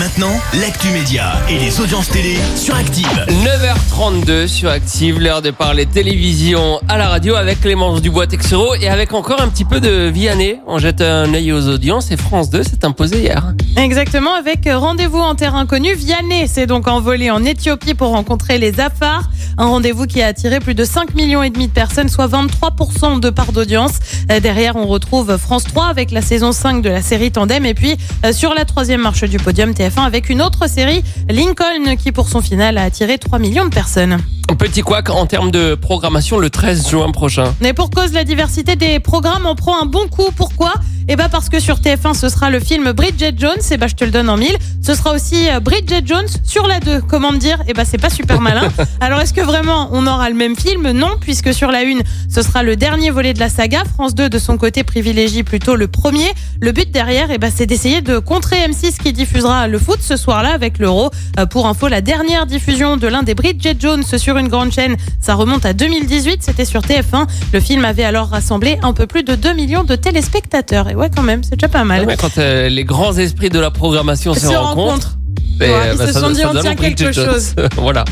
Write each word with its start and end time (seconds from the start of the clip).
Maintenant, 0.00 0.32
l'actu 0.62 0.88
média 0.92 1.32
et 1.50 1.58
les 1.58 1.78
audiences 1.78 2.08
télé 2.08 2.38
sur 2.56 2.74
Active. 2.74 3.26
9h32 3.28 4.46
sur 4.46 4.70
Active, 4.70 5.20
l'heure 5.20 5.42
de 5.42 5.50
parler 5.50 5.84
télévision 5.84 6.80
à 6.88 6.96
la 6.96 7.06
radio 7.06 7.34
avec 7.34 7.60
Clémence 7.60 8.00
Dubois-Texero 8.00 8.76
et 8.76 8.88
avec 8.88 9.12
encore 9.12 9.42
un 9.42 9.48
petit 9.48 9.66
peu 9.66 9.78
de 9.78 10.08
Vianney. 10.08 10.56
On 10.66 10.78
jette 10.78 11.02
un 11.02 11.34
œil 11.34 11.52
aux 11.52 11.68
audiences 11.68 12.10
et 12.12 12.16
France 12.16 12.48
2 12.48 12.62
s'est 12.62 12.82
imposé 12.86 13.20
hier. 13.20 13.52
Exactement, 13.76 14.32
avec 14.32 14.66
rendez-vous 14.72 15.18
en 15.18 15.34
terre 15.34 15.54
inconnue. 15.54 15.94
Vianney 15.94 16.48
s'est 16.48 16.66
donc 16.66 16.88
envolé 16.88 17.30
en 17.30 17.44
Éthiopie 17.44 17.92
pour 17.92 18.08
rencontrer 18.08 18.56
les 18.56 18.80
Afars. 18.80 19.28
Un 19.58 19.66
rendez-vous 19.66 20.06
qui 20.06 20.22
a 20.22 20.28
attiré 20.28 20.60
plus 20.60 20.74
de 20.74 20.84
5 20.84 21.14
millions 21.14 21.42
et 21.42 21.50
demi 21.50 21.66
de 21.68 21.72
personnes, 21.72 22.08
soit 22.08 22.28
23% 22.28 23.20
de 23.20 23.28
part 23.28 23.52
d'audience. 23.52 23.92
Euh, 24.30 24.40
Derrière, 24.40 24.76
on 24.76 24.86
retrouve 24.86 25.36
France 25.36 25.64
3 25.64 25.88
avec 25.88 26.10
la 26.10 26.22
saison 26.22 26.52
5 26.52 26.80
de 26.80 26.88
la 26.88 27.02
série 27.02 27.30
Tandem. 27.30 27.66
Et 27.66 27.74
puis, 27.74 27.98
euh, 28.24 28.32
sur 28.32 28.54
la 28.54 28.64
troisième 28.64 29.02
marche 29.02 29.24
du 29.24 29.36
podium, 29.36 29.74
TF1 29.90 30.02
avec 30.04 30.30
une 30.30 30.42
autre 30.42 30.68
série, 30.68 31.02
Lincoln, 31.28 31.96
qui 31.96 32.12
pour 32.12 32.28
son 32.28 32.40
final 32.40 32.78
a 32.78 32.84
attiré 32.84 33.18
3 33.18 33.38
millions 33.38 33.64
de 33.64 33.70
personnes. 33.70 34.18
Petit 34.58 34.82
couac 34.82 35.08
en 35.10 35.26
termes 35.26 35.50
de 35.50 35.74
programmation 35.74 36.38
le 36.38 36.50
13 36.50 36.88
juin 36.90 37.10
prochain. 37.12 37.54
Mais 37.60 37.72
pour 37.72 37.88
cause 37.90 38.12
la 38.12 38.24
diversité 38.24 38.76
des 38.76 39.00
programmes, 39.00 39.46
on 39.46 39.54
prend 39.54 39.80
un 39.80 39.86
bon 39.86 40.06
coup. 40.08 40.28
Pourquoi? 40.36 40.72
Eh 41.12 41.16
ben 41.16 41.28
parce 41.28 41.48
que 41.48 41.58
sur 41.58 41.78
TF1, 41.78 42.14
ce 42.14 42.28
sera 42.28 42.50
le 42.50 42.60
film 42.60 42.92
Bridget 42.92 43.32
Jones. 43.36 43.58
Et 43.72 43.76
ben 43.78 43.88
je 43.88 43.96
te 43.96 44.04
le 44.04 44.12
donne 44.12 44.28
en 44.28 44.36
mille. 44.36 44.56
Ce 44.80 44.94
sera 44.94 45.12
aussi 45.12 45.48
euh, 45.48 45.58
Bridget 45.58 46.02
Jones 46.04 46.28
sur 46.44 46.68
la 46.68 46.78
2. 46.78 47.00
Comment 47.08 47.32
me 47.32 47.38
dire? 47.38 47.60
Eh 47.66 47.72
ben 47.72 47.84
c'est 47.84 47.98
pas 47.98 48.10
super 48.10 48.40
malin. 48.40 48.68
Alors 49.00 49.18
est-ce 49.20 49.32
que 49.32 49.40
vraiment 49.40 49.88
on 49.92 50.06
aura 50.06 50.28
le 50.28 50.36
même 50.36 50.54
film? 50.56 50.90
Non, 50.92 51.16
puisque 51.20 51.52
sur 51.52 51.72
la 51.72 51.80
1, 51.80 51.98
ce 52.28 52.42
sera 52.42 52.62
le 52.62 52.76
dernier 52.76 53.10
volet 53.10 53.34
de 53.34 53.40
la 53.40 53.48
saga. 53.48 53.82
France 53.92 54.14
2 54.14 54.28
de 54.28 54.38
son 54.38 54.56
côté 54.56 54.84
privilégie 54.84 55.42
plutôt 55.42 55.74
le 55.74 55.88
premier. 55.88 56.30
Le 56.60 56.70
but 56.70 56.92
derrière, 56.92 57.28
eh 57.32 57.38
ben 57.38 57.50
c'est 57.52 57.66
d'essayer 57.66 58.02
de 58.02 58.18
contrer 58.18 58.58
M6 58.68 58.98
qui 59.02 59.12
diffusera 59.12 59.66
le 59.66 59.78
foot 59.80 59.98
ce 60.00 60.16
soir-là 60.16 60.52
avec 60.52 60.78
l'Euro. 60.78 61.10
Euh, 61.40 61.46
Pour 61.46 61.66
info, 61.66 61.88
la 61.88 62.02
dernière 62.02 62.46
diffusion 62.46 62.96
de 62.96 63.08
l'un 63.08 63.24
des 63.24 63.34
Bridget 63.34 63.76
Jones 63.80 64.04
sur 64.04 64.36
une 64.36 64.39
grande 64.48 64.72
chaîne, 64.72 64.96
ça 65.20 65.34
remonte 65.34 65.64
à 65.66 65.72
2018. 65.72 66.42
C'était 66.42 66.64
sur 66.64 66.80
TF1. 66.82 67.26
Le 67.52 67.60
film 67.60 67.84
avait 67.84 68.04
alors 68.04 68.28
rassemblé 68.28 68.78
un 68.82 68.92
peu 68.92 69.06
plus 69.06 69.22
de 69.22 69.34
2 69.34 69.52
millions 69.54 69.84
de 69.84 69.96
téléspectateurs. 69.96 70.88
Et 70.88 70.94
ouais, 70.94 71.10
quand 71.14 71.22
même, 71.22 71.42
c'est 71.42 71.56
déjà 71.56 71.68
pas 71.68 71.84
mal. 71.84 72.06
Ouais, 72.06 72.16
quand 72.16 72.38
euh, 72.38 72.68
les 72.68 72.84
grands 72.84 73.16
esprits 73.16 73.50
de 73.50 73.58
la 73.58 73.70
programmation 73.70 74.34
se, 74.34 74.40
Se 74.40 74.46
rencontrent. 74.48 75.16
ben, 75.58 75.70
Ouais, 75.70 75.90
ils 75.92 75.98
bah, 75.98 76.06
se 76.06 76.12
ça- 76.12 76.20
sont 76.20 76.30
dit, 76.30 76.42
on 76.44 76.60
tient 76.60 76.74
quelque 76.74 77.12
chose. 77.12 77.54
voilà. 77.76 78.04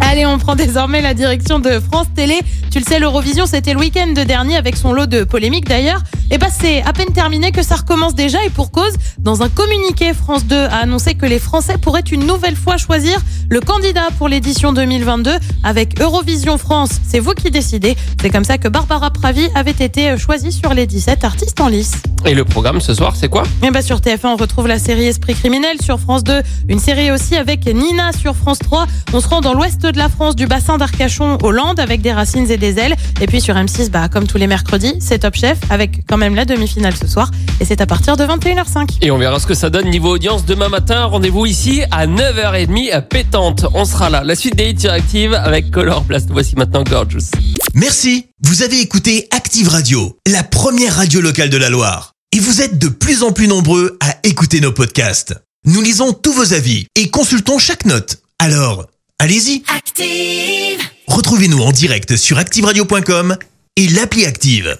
Allez, 0.00 0.24
on 0.24 0.38
prend 0.38 0.54
désormais 0.56 1.02
la 1.02 1.12
direction 1.14 1.58
de 1.58 1.78
France 1.78 2.06
Télé. 2.14 2.40
Tu 2.70 2.78
le 2.78 2.84
sais, 2.84 2.98
l'Eurovision, 2.98 3.44
c'était 3.46 3.74
le 3.74 3.80
week-end 3.80 4.12
dernier 4.26 4.56
avec 4.56 4.76
son 4.76 4.92
lot 4.92 5.06
de 5.06 5.24
polémiques 5.24 5.68
d'ailleurs. 5.68 6.00
Et 6.32 6.38
bah, 6.38 6.46
c'est 6.50 6.82
à 6.82 6.92
peine 6.92 7.12
terminé 7.12 7.50
que 7.50 7.62
ça 7.62 7.76
recommence 7.76 8.14
déjà 8.14 8.38
et 8.44 8.50
pour 8.50 8.70
cause. 8.70 8.92
Dans 9.18 9.42
un 9.42 9.48
communiqué, 9.48 10.14
France 10.14 10.44
2 10.46 10.56
a 10.56 10.76
annoncé 10.76 11.14
que 11.14 11.26
les 11.26 11.40
Français 11.40 11.76
pourraient 11.76 12.00
une 12.00 12.24
nouvelle 12.24 12.56
fois 12.56 12.76
choisir 12.76 13.20
le 13.48 13.60
candidat 13.60 14.08
pour 14.16 14.28
l'édition 14.28 14.72
2022 14.72 15.32
avec 15.64 16.00
Eurovision 16.00 16.56
France. 16.56 16.90
C'est 17.06 17.18
vous 17.18 17.32
qui 17.32 17.50
décidez. 17.50 17.96
C'est 18.20 18.30
comme 18.30 18.44
ça 18.44 18.58
que 18.58 18.68
Barbara 18.68 19.10
Pravi 19.10 19.48
avait 19.56 19.70
été 19.72 20.16
choisie 20.16 20.52
sur 20.52 20.72
les 20.72 20.86
17 20.86 21.24
artistes 21.24 21.60
en 21.60 21.68
lice. 21.68 21.94
Et 22.26 22.34
le 22.34 22.44
programme 22.44 22.80
ce 22.80 22.94
soir, 22.94 23.16
c'est 23.16 23.28
quoi? 23.28 23.44
Et 23.62 23.70
bah 23.70 23.82
sur 23.82 23.98
TF1, 23.98 24.26
on 24.26 24.36
retrouve 24.36 24.68
la 24.68 24.78
série 24.78 25.06
Esprit 25.06 25.34
criminel. 25.34 25.78
Sur 25.82 25.98
France 25.98 26.22
2, 26.22 26.42
une 26.68 26.78
série 26.78 27.10
aussi 27.10 27.34
avec 27.34 27.66
Nina 27.66 28.12
sur 28.12 28.36
France 28.36 28.58
3. 28.58 28.86
On 29.14 29.20
se 29.20 29.28
rend 29.28 29.40
dans 29.40 29.54
l'ouest 29.54 29.80
de 29.80 29.98
la 29.98 30.08
France, 30.08 30.36
du 30.36 30.46
bassin 30.46 30.76
d'Arcachon, 30.76 31.38
Hollande, 31.42 31.80
avec 31.80 32.02
des 32.02 32.12
racines 32.12 32.50
et 32.50 32.58
des 32.58 32.78
ailes. 32.78 32.94
Et 33.20 33.26
puis 33.26 33.40
sur 33.40 33.54
M6, 33.54 33.90
bah, 33.90 34.08
comme 34.08 34.26
tous 34.26 34.38
les 34.38 34.46
mercredis, 34.46 34.94
c'est 35.00 35.20
Top 35.20 35.34
Chef, 35.34 35.58
avec 35.70 36.06
même 36.20 36.36
la 36.36 36.44
demi-finale 36.44 36.94
ce 36.94 37.08
soir. 37.08 37.30
Et 37.60 37.64
c'est 37.64 37.80
à 37.80 37.86
partir 37.86 38.16
de 38.16 38.24
21h05. 38.24 38.98
Et 39.00 39.10
on 39.10 39.18
verra 39.18 39.40
ce 39.40 39.46
que 39.46 39.54
ça 39.54 39.70
donne 39.70 39.88
niveau 39.90 40.10
audience 40.14 40.44
demain 40.44 40.68
matin. 40.68 41.06
Rendez-vous 41.06 41.46
ici 41.46 41.82
à 41.90 42.06
9h30 42.06 42.92
à 42.92 43.00
Pétante. 43.00 43.66
On 43.74 43.84
sera 43.84 44.10
là. 44.10 44.22
La 44.22 44.36
suite 44.36 44.54
des 44.54 44.70
hits 44.70 44.86
Active 44.86 45.34
avec 45.34 45.70
Color 45.70 46.04
Blast. 46.04 46.28
Voici 46.30 46.54
maintenant 46.56 46.84
Gorgeous. 46.84 47.30
Merci. 47.74 48.26
Vous 48.42 48.62
avez 48.62 48.80
écouté 48.80 49.28
Active 49.32 49.68
Radio, 49.68 50.18
la 50.26 50.42
première 50.42 50.96
radio 50.96 51.20
locale 51.20 51.50
de 51.50 51.56
la 51.56 51.70
Loire. 51.70 52.12
Et 52.32 52.38
vous 52.38 52.60
êtes 52.60 52.78
de 52.78 52.88
plus 52.88 53.22
en 53.22 53.32
plus 53.32 53.48
nombreux 53.48 53.98
à 54.00 54.16
écouter 54.22 54.60
nos 54.60 54.72
podcasts. 54.72 55.34
Nous 55.64 55.80
lisons 55.80 56.12
tous 56.12 56.32
vos 56.32 56.52
avis 56.52 56.86
et 56.96 57.10
consultons 57.10 57.58
chaque 57.58 57.86
note. 57.86 58.18
Alors, 58.38 58.86
allez-y. 59.18 59.62
Active. 59.74 60.80
Retrouvez-nous 61.06 61.60
en 61.60 61.72
direct 61.72 62.16
sur 62.16 62.38
activeradio.com 62.38 63.36
et 63.76 63.88
l'appli 63.88 64.26
Active. 64.26 64.78